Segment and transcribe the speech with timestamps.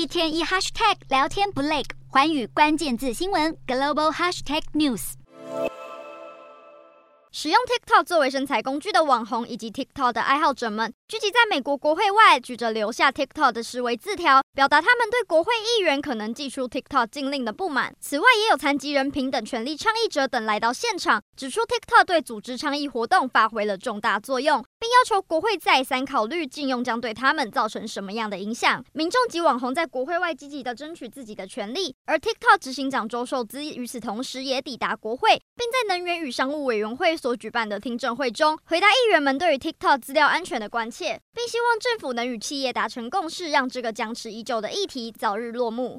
[0.00, 5.12] 一天一 hashtag 聊天不累，环宇关键字新闻 global hashtag news。
[7.30, 17.96] 使用 TikTok 作为身材工具的网红以及 TikTok 的爱好者们，聚集在美国国会外，举着留下 TikTok 的示威字条，表达他们对国会议员可能寄出 TikTok 禁令的不满。
[17.98, 28.84] 此外，也有残疾人平等权利倡议者等来到现场，指出 TikTok 对组织倡议活动发挥了重大作用，并要求国会再三考虑禁用将对他们造成什么样的影响。
[28.92, 37.16] 民众及网红在国会外积极地争取自己的权利，而 TikTok 执行长周受资与此同时也抵达国会，并在能源与商务委员会。
[37.16, 45.96] 所举办的听证会中，回答议员们对于 TikTok 资料安全的关切，并希望政府能与企业达成共识，让这个僵持已久的议题早日落幕。